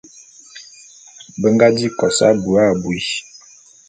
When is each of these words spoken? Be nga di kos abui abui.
Be 1.39 1.47
nga 1.53 1.67
di 1.75 1.87
kos 1.97 2.17
abui 2.29 2.59
abui. 2.67 3.01